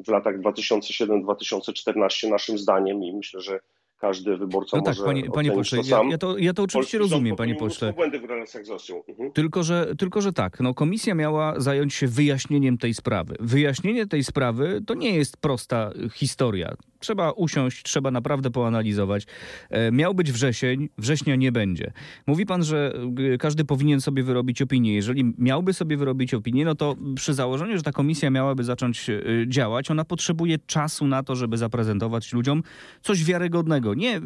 w 0.07 0.09
latach 0.09 0.41
2007-2014 0.41 2.31
naszym 2.31 2.59
zdaniem 2.59 3.05
i 3.05 3.13
myślę, 3.13 3.41
że 3.41 3.61
każdy 3.99 4.37
wyborca 4.37 4.77
no 4.77 4.83
tak, 4.83 4.95
może 4.95 5.05
panie, 5.05 5.31
panie 5.31 5.53
pośle, 5.53 5.79
to 5.79 5.85
sam. 5.85 6.11
Ja, 6.11 6.19
to, 6.19 6.39
ja 6.39 6.55
to 6.55 6.63
oczywiście 6.63 6.99
Polski 6.99 7.15
rozumiem, 7.15 7.37
panie 7.37 7.55
pośle. 7.55 7.93
błędy 7.93 8.21
w 8.21 8.25
relacjach 8.25 8.67
z 8.67 8.69
Rosją. 8.69 9.03
Mhm. 9.09 9.33
Tylko, 9.33 9.63
że, 9.63 9.97
tylko, 9.99 10.21
że 10.21 10.33
tak, 10.33 10.61
no, 10.61 10.75
komisja 10.75 11.15
miała 11.15 11.61
zająć 11.61 11.95
się 11.95 12.07
wyjaśnieniem 12.07 12.79
tej 12.79 12.95
sprawy. 12.95 13.37
Wyjaśnienie 13.41 14.07
tej 14.07 14.25
sprawy 14.25 14.83
to 14.87 14.95
nie 14.95 15.17
jest 15.17 15.37
prosta 15.37 15.91
historia. 16.15 16.77
Trzeba 17.01 17.31
usiąść, 17.31 17.83
trzeba 17.83 18.11
naprawdę 18.11 18.51
poanalizować. 18.51 19.27
E, 19.71 19.93
miał 19.93 20.15
być 20.15 20.33
wrzesień, 20.33 20.89
września 20.99 21.37
nie 21.37 21.53
będzie. 21.53 21.93
Mówi 22.27 22.47
pan, 22.47 22.65
że 22.65 22.95
e, 23.35 23.39
każdy 23.39 23.65
powinien 23.65 24.01
sobie 24.01 24.23
wyrobić 24.23 24.63
opinię. 24.63 24.95
Jeżeli 24.95 25.35
miałby 25.39 25.73
sobie 25.73 25.97
wyrobić 25.97 26.35
opinię, 26.35 26.65
no 26.65 26.75
to 26.75 26.97
przy 27.17 27.35
założeniu, 27.35 27.77
że 27.77 27.83
ta 27.83 27.93
komisja 27.93 28.31
miałaby 28.31 28.65
zacząć 28.65 29.11
e, 29.11 29.23
działać, 29.49 29.91
ona 29.91 30.05
potrzebuje 30.05 30.59
czasu 30.59 31.07
na 31.07 31.23
to, 31.23 31.37
żeby 31.37 31.57
zaprezentować 31.57 32.33
ludziom 32.33 32.63
coś 33.03 33.25
wiarygodnego. 33.25 33.95
Nie 33.95 34.21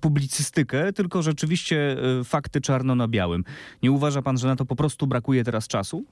publicystykę, 0.00 0.92
tylko 0.92 1.22
rzeczywiście 1.22 1.96
fakty 2.24 2.60
czarno 2.60 2.94
na 2.94 3.08
białym. 3.08 3.44
Nie 3.82 3.92
uważa 3.92 4.22
pan, 4.22 4.38
że 4.38 4.48
na 4.48 4.56
to 4.56 4.64
po 4.64 4.76
prostu 4.76 5.06
brakuje 5.06 5.44
teraz 5.44 5.68
czasu? 5.68 6.04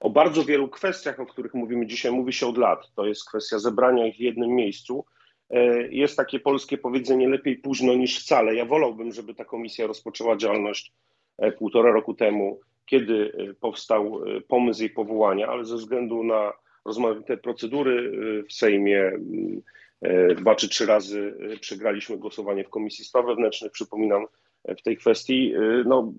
O 0.00 0.10
bardzo 0.10 0.44
wielu 0.44 0.68
kwestiach, 0.68 1.20
o 1.20 1.26
których 1.26 1.54
mówimy 1.54 1.86
dzisiaj, 1.86 2.12
mówi 2.12 2.32
się 2.32 2.46
od 2.46 2.58
lat. 2.58 2.92
To 2.94 3.06
jest 3.06 3.28
kwestia 3.28 3.58
zebrania 3.58 4.06
ich 4.06 4.16
w 4.16 4.20
jednym 4.20 4.50
miejscu. 4.50 5.04
E, 5.50 5.88
jest 5.88 6.16
takie 6.16 6.40
polskie 6.40 6.78
powiedzenie 6.78 7.28
lepiej 7.28 7.56
późno 7.56 7.94
niż 7.94 8.20
wcale. 8.20 8.54
Ja 8.54 8.64
wolałbym, 8.64 9.12
żeby 9.12 9.34
ta 9.34 9.44
komisja 9.44 9.86
rozpoczęła 9.86 10.36
działalność 10.36 10.92
e, 11.38 11.52
półtora 11.52 11.92
roku 11.92 12.14
temu, 12.14 12.60
kiedy 12.86 13.32
e, 13.38 13.54
powstał 13.54 14.20
pomysł 14.48 14.80
jej 14.80 14.90
powołania, 14.90 15.48
ale 15.48 15.64
ze 15.64 15.76
względu 15.76 16.24
na 16.24 16.52
rozmaite 16.84 17.36
procedury 17.36 18.12
w 18.48 18.52
Sejmie, 18.52 19.12
dwa 20.36 20.54
czy 20.54 20.68
trzy 20.68 20.86
razy 20.86 21.34
przegraliśmy 21.60 22.16
głosowanie 22.16 22.64
w 22.64 22.68
Komisji 22.68 23.04
Spraw 23.04 23.26
Wewnętrznych. 23.26 23.72
Przypominam, 23.72 24.26
w 24.78 24.82
tej 24.82 24.96
kwestii 24.96 25.54
y, 25.54 25.84
no, 25.86 26.12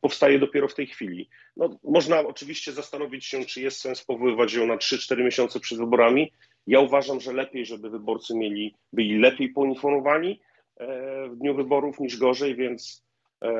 powstaje 0.00 0.38
dopiero 0.38 0.68
w 0.68 0.74
tej 0.74 0.86
chwili. 0.86 1.28
No, 1.56 1.78
można 1.84 2.20
oczywiście 2.20 2.72
zastanowić 2.72 3.24
się, 3.24 3.44
czy 3.44 3.60
jest 3.60 3.80
sens 3.80 4.04
powoływać 4.04 4.54
ją 4.54 4.66
na 4.66 4.76
3-4 4.76 5.24
miesiące 5.24 5.60
przed 5.60 5.78
wyborami. 5.78 6.32
Ja 6.66 6.80
uważam, 6.80 7.20
że 7.20 7.32
lepiej, 7.32 7.66
żeby 7.66 7.90
wyborcy 7.90 8.36
mieli, 8.36 8.74
byli 8.92 9.18
lepiej 9.18 9.48
poinformowani 9.48 10.40
e, 10.76 11.28
w 11.28 11.36
dniu 11.36 11.54
wyborów 11.54 12.00
niż 12.00 12.16
gorzej, 12.16 12.56
więc 12.56 13.04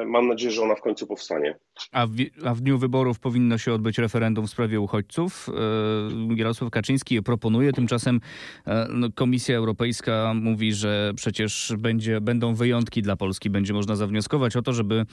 mam 0.07 0.29
nadzieję, 0.29 0.53
że 0.53 0.63
ona 0.63 0.75
w 0.75 0.81
końcu 0.81 1.07
powstanie. 1.07 1.59
A 1.93 2.07
w, 2.07 2.11
a 2.45 2.55
w 2.55 2.61
dniu 2.61 2.79
wyborów 2.79 3.19
powinno 3.19 3.59
się 3.59 3.73
odbyć 3.73 3.99
referendum 3.99 4.47
w 4.47 4.51
sprawie 4.51 4.81
uchodźców. 4.81 5.49
E, 5.49 6.35
Jarosław 6.35 6.71
Kaczyński 6.71 7.15
je 7.15 7.23
proponuje, 7.23 7.73
tymczasem 7.73 8.21
e, 8.67 8.87
no, 8.91 9.09
Komisja 9.15 9.57
Europejska 9.57 10.35
mówi, 10.35 10.73
że 10.73 11.13
przecież 11.17 11.73
będzie, 11.79 12.21
będą 12.21 12.55
wyjątki 12.55 13.03
dla 13.03 13.17
Polski. 13.17 13.51
Będzie 13.51 13.73
można 13.73 13.97
zawnioskować 13.97 14.57
o 14.57 14.63
to, 14.63 14.73
żeby 14.73 15.07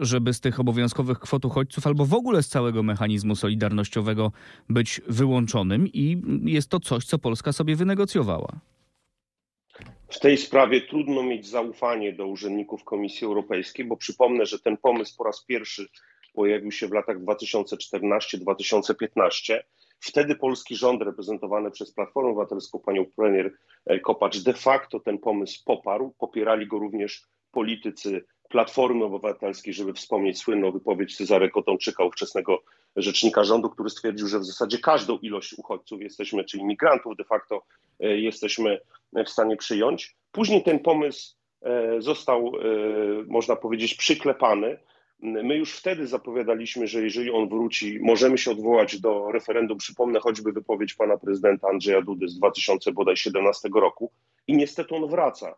żeby 0.00 0.34
z 0.34 0.40
tych 0.40 0.60
obowiązkowych 0.60 1.18
kwot 1.18 1.44
uchodźców 1.44 1.86
albo 1.86 2.06
w 2.06 2.14
ogóle 2.14 2.42
z 2.42 2.48
całego 2.48 2.82
mechanizmu 2.82 3.36
solidarnościowego 3.36 4.32
być 4.68 5.00
wyłączonym 5.08 5.88
i 5.88 6.22
jest 6.44 6.68
to 6.68 6.80
coś, 6.80 7.04
co 7.04 7.18
Polska 7.18 7.52
sobie 7.52 7.76
wynegocjowała. 7.76 8.60
W 10.10 10.20
tej 10.20 10.36
sprawie 10.36 10.80
trudno 10.80 11.22
mieć 11.22 11.48
zaufanie 11.48 12.12
do 12.12 12.26
urzędników 12.26 12.84
Komisji 12.84 13.26
Europejskiej, 13.26 13.84
bo 13.84 13.96
przypomnę, 13.96 14.46
że 14.46 14.58
ten 14.58 14.76
pomysł 14.76 15.16
po 15.16 15.24
raz 15.24 15.44
pierwszy 15.44 15.88
pojawił 16.34 16.72
się 16.72 16.88
w 16.88 16.92
latach 16.92 17.24
2014-2015. 17.24 19.60
Wtedy 20.00 20.34
polski 20.34 20.76
rząd 20.76 21.02
reprezentowany 21.02 21.70
przez 21.70 21.92
Platformę 21.92 22.30
Obywatelską, 22.30 22.78
panią 22.78 23.04
premier 23.16 23.54
Kopacz, 24.02 24.38
de 24.38 24.52
facto 24.52 25.00
ten 25.00 25.18
pomysł 25.18 25.64
poparł. 25.64 26.14
Popierali 26.18 26.66
go 26.66 26.78
również 26.78 27.22
politycy 27.50 28.24
Platformy 28.48 29.04
Obywatelskiej, 29.04 29.74
żeby 29.74 29.92
wspomnieć 29.92 30.38
słynną 30.38 30.72
wypowiedź 30.72 31.16
Cezary 31.16 31.50
Kotomczyka, 31.50 32.04
ówczesnego 32.04 32.62
rzecznika 32.96 33.44
rządu, 33.44 33.70
który 33.70 33.90
stwierdził, 33.90 34.28
że 34.28 34.38
w 34.38 34.44
zasadzie 34.44 34.78
każdą 34.78 35.18
ilość 35.18 35.54
uchodźców 35.58 36.02
jesteśmy, 36.02 36.44
czy 36.44 36.58
imigrantów 36.58 37.16
de 37.16 37.24
facto 37.24 37.62
e, 38.00 38.18
jesteśmy 38.18 38.80
w 39.12 39.28
stanie 39.28 39.56
przyjąć. 39.56 40.16
Później 40.32 40.62
ten 40.62 40.78
pomysł 40.78 41.36
e, 41.62 42.02
został, 42.02 42.46
e, 42.46 42.60
można 43.26 43.56
powiedzieć, 43.56 43.94
przyklepany. 43.94 44.78
My 45.20 45.56
już 45.56 45.72
wtedy 45.72 46.06
zapowiadaliśmy, 46.06 46.86
że 46.86 47.02
jeżeli 47.02 47.30
on 47.30 47.48
wróci, 47.48 47.98
możemy 48.02 48.38
się 48.38 48.50
odwołać 48.50 49.00
do 49.00 49.32
referendum. 49.32 49.78
Przypomnę 49.78 50.20
choćby 50.20 50.52
wypowiedź 50.52 50.94
pana 50.94 51.16
prezydenta 51.16 51.68
Andrzeja 51.68 52.02
Dudy 52.02 52.28
z 52.28 52.38
2017 52.38 53.68
roku. 53.74 54.10
I 54.46 54.56
niestety 54.56 54.94
on 54.94 55.08
wraca. 55.08 55.54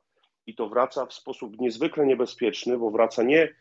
I 0.46 0.54
to 0.54 0.68
wraca 0.68 1.06
w 1.06 1.12
sposób 1.12 1.60
niezwykle 1.60 2.06
niebezpieczny, 2.06 2.78
bo 2.78 2.90
wraca 2.90 3.22
nie 3.22 3.54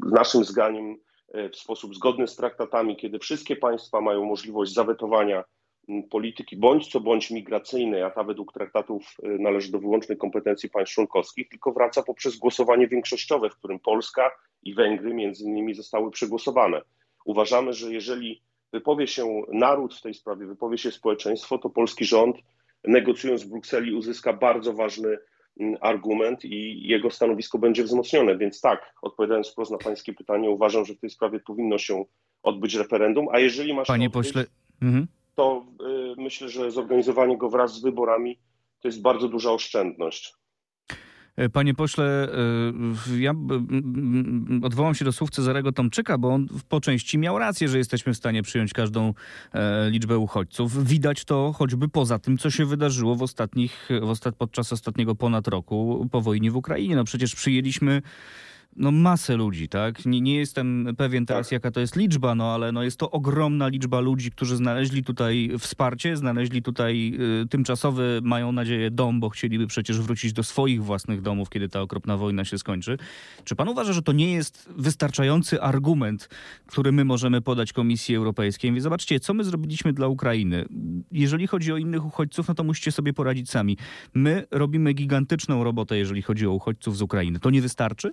naszym 0.00 0.44
zdaniem 0.44 0.96
E, 1.32 1.48
w 1.48 1.56
sposób 1.56 1.94
zgodny 1.94 2.28
z 2.28 2.36
traktatami, 2.36 2.96
kiedy 2.96 3.18
wszystkie 3.18 3.56
państwa 3.56 4.00
mają 4.00 4.24
możliwość 4.24 4.74
zawetowania 4.74 5.44
polityki 6.10 6.56
bądź 6.56 6.88
co 6.88 7.00
bądź 7.00 7.30
migracyjnej, 7.30 8.02
a 8.02 8.10
ta 8.10 8.24
według 8.24 8.52
traktatów 8.52 9.16
e, 9.22 9.28
należy 9.28 9.72
do 9.72 9.78
wyłącznej 9.78 10.18
kompetencji 10.18 10.70
państw 10.70 10.94
członkowskich, 10.94 11.48
tylko 11.48 11.72
wraca 11.72 12.02
poprzez 12.02 12.36
głosowanie 12.36 12.88
większościowe, 12.88 13.50
w 13.50 13.56
którym 13.56 13.78
Polska 13.78 14.30
i 14.62 14.74
Węgry 14.74 15.14
między 15.14 15.44
innymi 15.44 15.74
zostały 15.74 16.10
przegłosowane. 16.10 16.82
Uważamy, 17.24 17.72
że 17.72 17.92
jeżeli 17.92 18.42
wypowie 18.72 19.06
się 19.06 19.42
naród 19.52 19.94
w 19.94 20.02
tej 20.02 20.14
sprawie, 20.14 20.46
wypowie 20.46 20.78
się 20.78 20.90
społeczeństwo, 20.90 21.58
to 21.58 21.70
polski 21.70 22.04
rząd 22.04 22.36
negocjując 22.84 23.42
w 23.42 23.48
Brukseli 23.48 23.94
uzyska 23.94 24.32
bardzo 24.32 24.72
ważny 24.72 25.18
Mm, 25.60 25.76
argument 25.80 26.44
i 26.44 26.88
jego 26.88 27.10
stanowisko 27.10 27.58
będzie 27.58 27.84
wzmocnione. 27.84 28.38
Więc 28.38 28.60
tak, 28.60 28.94
odpowiadając 29.02 29.48
wprost 29.52 29.70
na 29.70 29.78
Pańskie 29.78 30.12
pytanie, 30.12 30.50
uważam, 30.50 30.84
że 30.84 30.94
w 30.94 31.00
tej 31.00 31.10
sprawie 31.10 31.40
powinno 31.40 31.78
się 31.78 32.04
odbyć 32.42 32.74
referendum, 32.74 33.26
a 33.32 33.38
jeżeli 33.38 33.74
masz. 33.74 33.88
Panie 33.88 34.06
odbyć, 34.06 34.26
pośle. 34.26 34.44
Mhm. 34.82 35.06
To 35.34 35.66
y, 36.16 36.22
myślę, 36.22 36.48
że 36.48 36.70
zorganizowanie 36.70 37.38
go 37.38 37.50
wraz 37.50 37.74
z 37.74 37.82
wyborami 37.82 38.38
to 38.80 38.88
jest 38.88 39.02
bardzo 39.02 39.28
duża 39.28 39.52
oszczędność. 39.52 40.40
E, 41.36 41.48
panie 41.48 41.74
pośle, 41.74 42.04
e, 42.04 43.18
ja 43.18 43.34
odwołam 44.62 44.94
się 44.94 45.04
do 45.04 45.12
słów 45.12 45.30
Cezarego 45.30 45.72
Tomczyka, 45.72 46.18
bo 46.18 46.28
on 46.28 46.46
po 46.68 46.80
części 46.80 47.18
miał 47.18 47.38
rację, 47.38 47.68
że 47.68 47.78
jesteśmy 47.78 48.14
w 48.14 48.16
stanie 48.16 48.42
przyjąć 48.42 48.72
każdą 48.72 49.14
e, 49.52 49.90
liczbę 49.90 50.18
uchodźców. 50.18 50.84
Widać 50.84 51.24
to 51.24 51.52
choćby 51.52 51.88
poza 51.88 52.18
tym, 52.18 52.38
co 52.38 52.50
się 52.50 52.66
wydarzyło 52.66 53.14
w 53.14 53.22
ostatnich, 53.22 53.88
w 54.02 54.10
ostat, 54.10 54.34
podczas 54.36 54.72
ostatniego 54.72 55.14
ponad 55.14 55.48
roku 55.48 56.08
po 56.12 56.20
wojnie 56.20 56.50
w 56.50 56.56
Ukrainie. 56.56 56.96
No 56.96 57.04
przecież 57.04 57.34
przyjęliśmy 57.34 58.02
no 58.76 58.90
masę 58.90 59.36
ludzi, 59.36 59.68
tak? 59.68 60.06
Nie, 60.06 60.20
nie 60.20 60.34
jestem 60.34 60.88
pewien 60.98 61.26
teraz, 61.26 61.46
tak. 61.46 61.52
jaka 61.52 61.70
to 61.70 61.80
jest 61.80 61.96
liczba, 61.96 62.34
no 62.34 62.54
ale 62.54 62.72
no 62.72 62.82
jest 62.82 62.96
to 62.96 63.10
ogromna 63.10 63.68
liczba 63.68 64.00
ludzi, 64.00 64.30
którzy 64.30 64.56
znaleźli 64.56 65.04
tutaj 65.04 65.50
wsparcie, 65.58 66.16
znaleźli 66.16 66.62
tutaj 66.62 67.12
y, 67.42 67.48
tymczasowy, 67.48 68.20
mają 68.22 68.52
nadzieję, 68.52 68.90
dom, 68.90 69.20
bo 69.20 69.28
chcieliby 69.28 69.66
przecież 69.66 70.00
wrócić 70.00 70.32
do 70.32 70.42
swoich 70.42 70.84
własnych 70.84 71.22
domów, 71.22 71.50
kiedy 71.50 71.68
ta 71.68 71.80
okropna 71.80 72.16
wojna 72.16 72.44
się 72.44 72.58
skończy. 72.58 72.98
Czy 73.44 73.56
pan 73.56 73.68
uważa, 73.68 73.92
że 73.92 74.02
to 74.02 74.12
nie 74.12 74.32
jest 74.32 74.68
wystarczający 74.76 75.62
argument, 75.62 76.28
który 76.66 76.92
my 76.92 77.04
możemy 77.04 77.40
podać 77.40 77.72
Komisji 77.72 78.16
Europejskiej? 78.16 78.72
Więc 78.72 78.82
zobaczcie, 78.82 79.20
co 79.20 79.34
my 79.34 79.44
zrobiliśmy 79.44 79.92
dla 79.92 80.08
Ukrainy. 80.08 80.64
Jeżeli 81.12 81.46
chodzi 81.46 81.72
o 81.72 81.76
innych 81.76 82.06
uchodźców, 82.06 82.48
no 82.48 82.54
to 82.54 82.64
musicie 82.64 82.92
sobie 82.92 83.12
poradzić 83.12 83.50
sami. 83.50 83.76
My 84.14 84.46
robimy 84.50 84.92
gigantyczną 84.92 85.64
robotę, 85.64 85.98
jeżeli 85.98 86.22
chodzi 86.22 86.46
o 86.46 86.52
uchodźców 86.52 86.96
z 86.96 87.02
Ukrainy. 87.02 87.40
To 87.40 87.50
nie 87.50 87.62
wystarczy? 87.62 88.12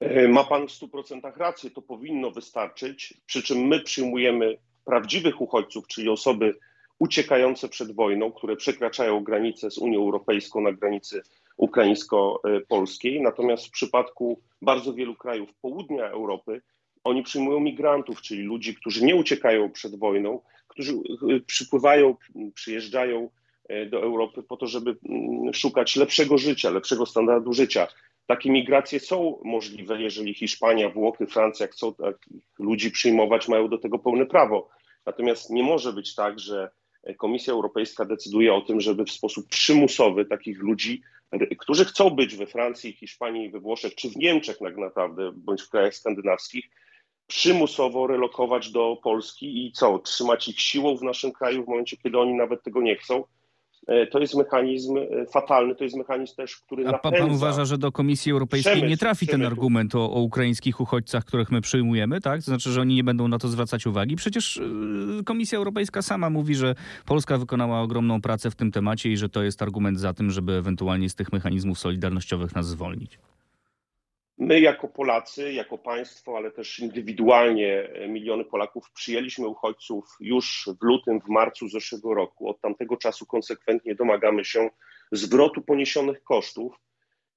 E, 0.00 0.28
ma 0.28 0.44
Pan 0.44 0.68
w 0.68 0.70
100% 0.70 1.36
rację, 1.36 1.70
to 1.70 1.82
powinno 1.82 2.30
wystarczyć. 2.30 3.14
Przy 3.26 3.42
czym 3.42 3.58
my 3.58 3.80
przyjmujemy 3.80 4.58
prawdziwych 4.84 5.40
uchodźców, 5.40 5.86
czyli 5.86 6.08
osoby 6.08 6.58
uciekające 6.98 7.68
przed 7.68 7.92
wojną, 7.92 8.32
które 8.32 8.56
przekraczają 8.56 9.24
granicę 9.24 9.70
z 9.70 9.78
Unią 9.78 9.98
Europejską 9.98 10.60
na 10.60 10.72
granicy 10.72 11.22
ukraińsko-polskiej. 11.56 13.22
Natomiast 13.22 13.66
w 13.66 13.70
przypadku 13.70 14.40
bardzo 14.62 14.94
wielu 14.94 15.16
krajów 15.16 15.54
południa 15.62 16.08
Europy, 16.10 16.62
oni 17.04 17.22
przyjmują 17.22 17.60
migrantów, 17.60 18.22
czyli 18.22 18.42
ludzi, 18.42 18.74
którzy 18.74 19.04
nie 19.04 19.16
uciekają 19.16 19.70
przed 19.70 19.98
wojną, 19.98 20.40
którzy 20.68 20.92
e, 20.92 21.40
przypływają, 21.46 22.16
przyjeżdżają 22.54 23.30
e, 23.68 23.86
do 23.86 24.02
Europy 24.02 24.42
po 24.42 24.56
to, 24.56 24.66
żeby 24.66 24.96
mm, 25.08 25.54
szukać 25.54 25.96
lepszego 25.96 26.38
życia, 26.38 26.70
lepszego 26.70 27.06
standardu 27.06 27.52
życia. 27.52 27.88
Takie 28.30 28.50
migracje 28.50 29.00
są 29.00 29.40
możliwe, 29.44 30.02
jeżeli 30.02 30.34
Hiszpania, 30.34 30.90
Włochy, 30.90 31.26
Francja 31.26 31.66
chcą 31.66 31.94
takich 31.94 32.42
ludzi 32.58 32.90
przyjmować, 32.90 33.48
mają 33.48 33.68
do 33.68 33.78
tego 33.78 33.98
pełne 33.98 34.26
prawo. 34.26 34.68
Natomiast 35.06 35.50
nie 35.50 35.62
może 35.62 35.92
być 35.92 36.14
tak, 36.14 36.38
że 36.38 36.70
Komisja 37.18 37.52
Europejska 37.52 38.04
decyduje 38.04 38.54
o 38.54 38.60
tym, 38.60 38.80
żeby 38.80 39.04
w 39.04 39.10
sposób 39.10 39.48
przymusowy 39.48 40.24
takich 40.24 40.58
ludzi, 40.58 41.02
którzy 41.58 41.84
chcą 41.84 42.10
być 42.10 42.36
we 42.36 42.46
Francji, 42.46 42.92
Hiszpanii, 42.92 43.50
we 43.50 43.60
Włoszech, 43.60 43.94
czy 43.94 44.10
w 44.10 44.16
Niemczech 44.16 44.58
tak 44.58 44.76
naprawdę, 44.76 45.32
bądź 45.34 45.62
w 45.62 45.70
krajach 45.70 45.94
skandynawskich, 45.94 46.64
przymusowo 47.26 48.06
relokować 48.06 48.70
do 48.70 48.96
Polski 49.02 49.66
i 49.66 49.72
co, 49.72 49.98
trzymać 49.98 50.48
ich 50.48 50.60
siłą 50.60 50.96
w 50.96 51.02
naszym 51.02 51.32
kraju 51.32 51.64
w 51.64 51.68
momencie, 51.68 51.96
kiedy 51.96 52.18
oni 52.18 52.34
nawet 52.34 52.62
tego 52.62 52.82
nie 52.82 52.96
chcą. 52.96 53.24
E, 53.86 54.06
to 54.06 54.18
jest 54.18 54.34
mechanizm 54.34 54.96
e, 54.96 55.26
fatalny, 55.26 55.74
to 55.74 55.84
jest 55.84 55.96
mechanizm 55.96 56.36
też, 56.36 56.56
który 56.56 56.88
A 56.88 56.92
napędza... 56.92 57.18
pan 57.18 57.30
uważa, 57.30 57.64
że 57.64 57.78
do 57.78 57.92
Komisji 57.92 58.32
Europejskiej 58.32 58.72
przemysł, 58.72 58.90
nie 58.90 58.96
trafi 58.96 59.26
ten 59.26 59.40
przemysł. 59.40 59.50
argument 59.50 59.94
o, 59.94 60.12
o 60.12 60.20
ukraińskich 60.20 60.80
uchodźcach, 60.80 61.24
których 61.24 61.50
my 61.50 61.60
przyjmujemy, 61.60 62.20
tak? 62.20 62.40
To 62.40 62.44
znaczy, 62.44 62.70
że 62.70 62.80
oni 62.80 62.94
nie 62.94 63.04
będą 63.04 63.28
na 63.28 63.38
to 63.38 63.48
zwracać 63.48 63.86
uwagi? 63.86 64.16
Przecież 64.16 64.56
y, 64.56 65.24
Komisja 65.24 65.58
Europejska 65.58 66.02
sama 66.02 66.30
mówi, 66.30 66.54
że 66.54 66.74
Polska 67.06 67.38
wykonała 67.38 67.80
ogromną 67.80 68.20
pracę 68.20 68.50
w 68.50 68.54
tym 68.54 68.72
temacie 68.72 69.12
i 69.12 69.16
że 69.16 69.28
to 69.28 69.42
jest 69.42 69.62
argument 69.62 70.00
za 70.00 70.14
tym, 70.14 70.30
żeby 70.30 70.52
ewentualnie 70.52 71.10
z 71.10 71.14
tych 71.14 71.32
mechanizmów 71.32 71.78
solidarnościowych 71.78 72.54
nas 72.54 72.66
zwolnić. 72.66 73.18
My 74.40 74.60
jako 74.60 74.88
Polacy, 74.88 75.52
jako 75.52 75.78
państwo, 75.78 76.36
ale 76.36 76.50
też 76.50 76.78
indywidualnie 76.78 77.82
e, 77.82 78.08
miliony 78.08 78.44
Polaków 78.44 78.90
przyjęliśmy 78.90 79.48
uchodźców 79.48 80.04
już 80.20 80.68
w 80.80 80.84
lutym, 80.84 81.20
w 81.20 81.28
marcu 81.28 81.68
zeszłego 81.68 82.14
roku. 82.14 82.48
Od 82.48 82.60
tamtego 82.60 82.96
czasu 82.96 83.26
konsekwentnie 83.26 83.94
domagamy 83.94 84.44
się 84.44 84.70
zwrotu 85.12 85.62
poniesionych 85.62 86.22
kosztów 86.22 86.74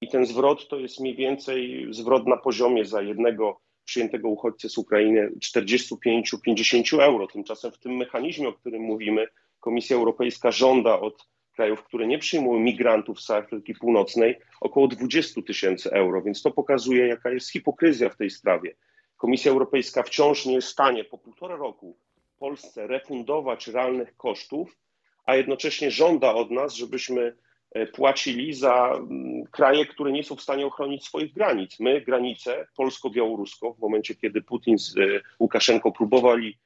i 0.00 0.08
ten 0.08 0.26
zwrot 0.26 0.68
to 0.68 0.78
jest 0.78 1.00
mniej 1.00 1.16
więcej 1.16 1.86
zwrot 1.90 2.26
na 2.26 2.36
poziomie 2.36 2.84
za 2.84 3.02
jednego 3.02 3.60
przyjętego 3.84 4.28
uchodźcę 4.28 4.68
z 4.68 4.78
Ukrainy 4.78 5.30
45-50 5.44 7.02
euro. 7.02 7.26
Tymczasem 7.26 7.72
w 7.72 7.78
tym 7.78 7.96
mechanizmie, 7.96 8.48
o 8.48 8.52
którym 8.52 8.82
mówimy, 8.82 9.26
Komisja 9.60 9.96
Europejska 9.96 10.50
żąda 10.50 11.00
od 11.00 11.33
krajów, 11.54 11.84
które 11.84 12.06
nie 12.06 12.18
przyjmują 12.18 12.60
migrantów 12.60 13.20
z 13.20 13.30
Afryki 13.30 13.74
Północnej, 13.74 14.38
około 14.60 14.88
20 14.88 15.42
tysięcy 15.42 15.90
euro, 15.90 16.22
więc 16.22 16.42
to 16.42 16.50
pokazuje, 16.50 17.06
jaka 17.06 17.30
jest 17.30 17.52
hipokryzja 17.52 18.08
w 18.08 18.16
tej 18.16 18.30
sprawie. 18.30 18.74
Komisja 19.16 19.52
Europejska 19.52 20.02
wciąż 20.02 20.46
nie 20.46 20.54
jest 20.54 20.68
w 20.68 20.72
stanie 20.72 21.04
po 21.04 21.18
półtora 21.18 21.56
roku 21.56 21.96
Polsce 22.38 22.86
refundować 22.86 23.68
realnych 23.68 24.16
kosztów, 24.16 24.78
a 25.26 25.36
jednocześnie 25.36 25.90
żąda 25.90 26.34
od 26.34 26.50
nas, 26.50 26.74
żebyśmy 26.74 27.36
e, 27.72 27.86
płacili 27.86 28.54
za 28.54 28.92
mm, 28.92 29.44
kraje, 29.50 29.86
które 29.86 30.12
nie 30.12 30.24
są 30.24 30.36
w 30.36 30.42
stanie 30.42 30.66
ochronić 30.66 31.04
swoich 31.04 31.32
granic. 31.32 31.80
My 31.80 32.00
granicę 32.00 32.66
polsko-białoruską, 32.76 33.72
w 33.72 33.78
momencie 33.78 34.14
kiedy 34.14 34.42
Putin 34.42 34.78
z 34.78 34.96
e, 34.96 35.00
Łukaszenką 35.38 35.92
próbowali 35.92 36.58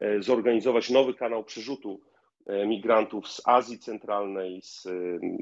e, 0.00 0.22
zorganizować 0.22 0.90
nowy 0.90 1.14
kanał 1.14 1.44
przerzutu 1.44 2.00
migrantów 2.66 3.28
z 3.28 3.42
Azji 3.44 3.78
Centralnej, 3.78 4.62
z, 4.62 4.88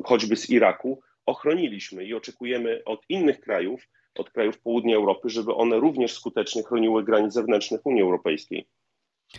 choćby 0.04 0.36
z 0.36 0.50
Iraku, 0.50 1.00
ochroniliśmy 1.26 2.04
i 2.04 2.14
oczekujemy 2.14 2.82
od 2.84 3.00
innych 3.08 3.40
krajów, 3.40 3.88
od 4.14 4.30
krajów 4.30 4.58
południa 4.58 4.96
Europy, 4.96 5.30
żeby 5.30 5.54
one 5.54 5.76
również 5.76 6.12
skutecznie 6.12 6.62
chroniły 6.62 7.04
granic 7.04 7.32
zewnętrznych 7.32 7.86
Unii 7.86 8.02
Europejskiej. 8.02 8.66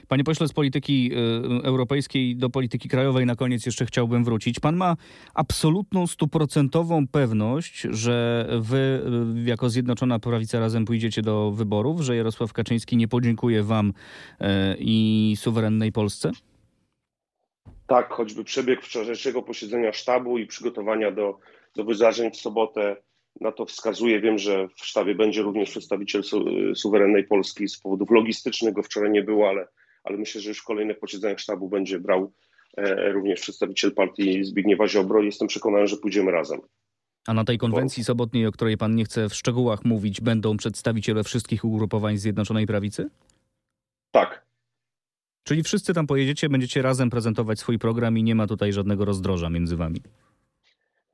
Panie 0.08 0.24
pośle, 0.24 0.48
z 0.48 0.54
polityki 0.54 1.12
y, 1.14 1.64
europejskiej 1.64 2.36
do 2.36 2.50
polityki 2.50 2.90
krajowej 2.90 3.26
na 3.26 3.36
koniec 3.36 3.66
jeszcze 3.66 3.86
chciałbym 3.86 4.24
wrócić. 4.24 4.60
Pan 4.60 4.76
ma 4.76 4.96
absolutną, 5.34 6.08
stuprocentową 6.08 7.08
pewność, 7.08 7.82
że 7.90 8.48
wy 8.60 9.02
jako 9.46 9.70
Zjednoczona 9.70 10.20
Prawica 10.20 10.60
razem 10.60 10.86
pójdziecie 10.86 11.22
do 11.22 11.52
wyborów, 11.52 12.02
że 12.02 12.16
Jarosław 12.16 12.54
Kaczyński 12.54 12.98
nie 12.98 13.08
podziękuje 13.08 13.64
wam 13.64 13.94
i 14.80 15.34
suwerennej 15.38 15.92
Polsce? 15.92 16.32
Tak, 17.88 18.14
choćby 18.14 18.44
przebieg 18.44 18.82
wczorajszego 18.82 19.44
posiedzenia 19.44 19.94
sztabu 19.94 20.38
i 20.38 20.48
przygotowania 20.48 21.12
do, 21.12 21.40
do 21.76 21.84
wydarzeń 21.84 22.32
w 22.32 22.38
sobotę 22.38 22.96
na 23.42 23.52
to 23.52 23.66
wskazuje. 23.66 24.22
Wiem, 24.22 24.38
że 24.38 24.68
w 24.68 24.86
sztabie 24.86 25.16
będzie 25.16 25.42
również 25.42 25.70
przedstawiciel 25.70 26.24
su, 26.24 26.46
suwerennej 26.76 27.24
Polski. 27.24 27.68
Z 27.68 27.80
powodów 27.80 28.12
logistycznych 28.12 28.74
go 28.74 28.84
wczoraj 28.84 29.12
nie 29.12 29.24
było, 29.24 29.50
ale, 29.50 29.68
ale 30.04 30.18
myślę, 30.18 30.42
że 30.42 30.50
już 30.50 30.60
w 30.60 30.64
kolejnych 30.64 31.00
posiedzeniach 31.00 31.40
sztabu 31.40 31.70
będzie 31.70 32.00
brał 32.00 32.34
e, 32.78 33.12
również 33.12 33.42
przedstawiciel 33.42 33.94
partii 33.94 34.44
Zbigniewa 34.44 34.88
Ziobro 34.88 35.22
jestem 35.22 35.48
przekonany, 35.48 35.88
że 35.88 35.98
pójdziemy 35.98 36.32
razem. 36.32 36.62
A 37.28 37.34
na 37.34 37.44
tej 37.44 37.58
konwencji 37.58 38.04
sobotniej, 38.04 38.48
o 38.48 38.52
której 38.52 38.78
pan 38.78 38.96
nie 38.96 39.06
chce 39.06 39.30
w 39.30 39.36
szczegółach 39.36 39.86
mówić, 39.86 40.22
będą 40.22 40.58
przedstawiciele 40.58 41.24
wszystkich 41.24 41.66
ugrupowań 41.66 42.18
Zjednoczonej 42.18 42.68
Prawicy? 42.68 43.10
Tak, 44.12 44.45
Czyli 45.46 45.64
wszyscy 45.64 45.94
tam 45.94 46.08
pojedziecie, 46.08 46.50
będziecie 46.50 46.82
razem 46.82 47.10
prezentować 47.10 47.60
swój 47.60 47.80
program 47.80 48.18
i 48.18 48.24
nie 48.24 48.36
ma 48.36 48.48
tutaj 48.48 48.74
żadnego 48.74 49.06
rozdroża 49.06 49.50
między 49.50 49.76
wami. 49.76 50.02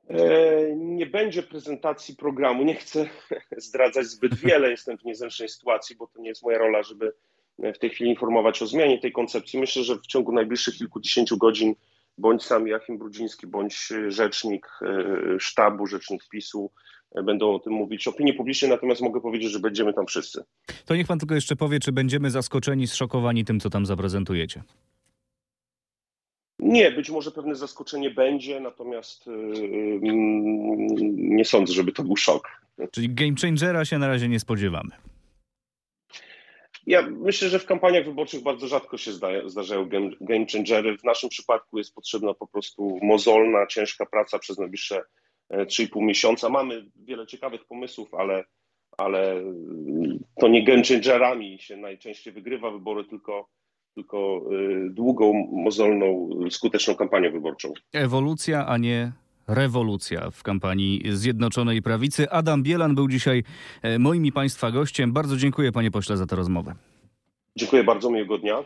E, 0.08 0.76
Nie 0.76 1.06
będzie 1.06 1.42
prezentacji 1.42 2.16
programu. 2.16 2.64
Nie 2.64 2.74
chcę 2.74 3.08
zdradzać 3.56 4.06
zbyt 4.06 4.34
wiele. 4.34 4.70
Jestem 4.70 4.98
w 4.98 5.04
niezręcznej 5.04 5.48
sytuacji, 5.48 5.96
bo 5.96 6.06
to 6.06 6.20
nie 6.20 6.28
jest 6.28 6.42
moja 6.42 6.58
rola, 6.58 6.82
żeby 6.82 7.12
w 7.58 7.78
tej 7.78 7.90
chwili 7.90 8.10
informować 8.10 8.62
o 8.62 8.66
zmianie 8.66 8.98
tej 8.98 9.12
koncepcji. 9.12 9.60
Myślę, 9.60 9.82
że 9.82 9.96
w 9.96 10.06
ciągu 10.06 10.32
najbliższych 10.32 10.74
kilkudziesięciu 10.74 11.38
godzin 11.38 11.74
bądź 12.18 12.42
sam 12.42 12.66
Joachim 12.66 12.98
Brudziński, 12.98 13.46
bądź 13.46 13.92
rzecznik 14.08 14.66
e, 14.82 15.40
sztabu, 15.40 15.86
rzecznik 15.86 16.28
PiSu 16.28 16.70
e, 17.14 17.22
będą 17.22 17.54
o 17.54 17.58
tym 17.58 17.72
mówić 17.72 18.08
opinii 18.08 18.34
publicznej, 18.34 18.70
natomiast 18.70 19.00
mogę 19.00 19.20
powiedzieć, 19.20 19.50
że 19.50 19.60
będziemy 19.60 19.94
tam 19.94 20.06
wszyscy. 20.06 20.44
To 20.84 20.96
niech 20.96 21.06
pan 21.06 21.18
tylko 21.18 21.34
jeszcze 21.34 21.56
powie, 21.56 21.80
czy 21.80 21.92
będziemy 21.92 22.30
zaskoczeni, 22.30 22.86
zszokowani 22.86 23.44
tym, 23.44 23.60
co 23.60 23.70
tam 23.70 23.86
zaprezentujecie. 23.86 24.62
Nie, 26.58 26.90
być 26.90 27.10
może 27.10 27.30
pewne 27.30 27.54
zaskoczenie 27.54 28.10
będzie, 28.10 28.60
natomiast 28.60 29.26
yy, 29.26 30.00
nie 31.12 31.44
sądzę, 31.44 31.72
żeby 31.72 31.92
to 31.92 32.02
był 32.02 32.16
szok. 32.16 32.48
Czyli 32.90 33.14
game 33.14 33.34
changera 33.42 33.84
się 33.84 33.98
na 33.98 34.08
razie 34.08 34.28
nie 34.28 34.40
spodziewamy. 34.40 34.90
Ja 36.86 37.02
myślę, 37.02 37.48
że 37.48 37.58
w 37.58 37.66
kampaniach 37.66 38.04
wyborczych 38.04 38.42
bardzo 38.42 38.68
rzadko 38.68 38.98
się 38.98 39.12
zda, 39.12 39.28
zdarzają 39.46 39.88
game, 40.20 40.46
changery. 40.52 40.98
W 40.98 41.04
naszym 41.04 41.30
przypadku 41.30 41.78
jest 41.78 41.94
potrzebna 41.94 42.34
po 42.34 42.46
prostu 42.46 42.98
mozolna, 43.02 43.66
ciężka 43.66 44.06
praca 44.06 44.38
przez 44.38 44.58
najbliższe 44.58 45.02
3,5 45.50 46.02
miesiąca. 46.02 46.48
Mamy 46.48 46.86
wiele 46.96 47.26
ciekawych 47.26 47.64
pomysłów, 47.64 48.14
ale, 48.14 48.44
ale 48.98 49.42
to 50.40 50.48
nie 50.48 50.64
game 50.64 50.82
changerami 50.88 51.58
się 51.58 51.76
najczęściej 51.76 52.32
wygrywa 52.32 52.70
wybory, 52.70 53.04
tylko, 53.04 53.48
tylko 53.94 54.42
y, 54.52 54.90
długą, 54.90 55.48
mozolną, 55.52 56.30
skuteczną 56.50 56.94
kampanią 56.94 57.32
wyborczą. 57.32 57.72
Ewolucja, 57.92 58.66
a 58.66 58.78
nie 58.78 59.12
rewolucja 59.46 60.30
w 60.30 60.42
kampanii 60.42 61.02
Zjednoczonej 61.12 61.82
Prawicy. 61.82 62.30
Adam 62.30 62.62
Bielan 62.62 62.94
był 62.94 63.08
dzisiaj 63.08 63.44
e, 63.82 63.98
moim 63.98 64.26
i 64.26 64.32
Państwa 64.32 64.70
gościem. 64.70 65.12
Bardzo 65.12 65.36
dziękuję, 65.36 65.72
panie 65.72 65.90
pośle, 65.90 66.16
za 66.16 66.26
tę 66.26 66.36
rozmowę. 66.36 66.74
Dziękuję 67.56 67.84
bardzo, 67.84 68.10
miłego 68.10 68.38
dnia. 68.38 68.64